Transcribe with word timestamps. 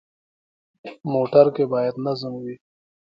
موټر 1.13 1.45
کې 1.55 1.63
باید 1.73 1.95
نظم 2.05 2.33
وي. 2.43 2.55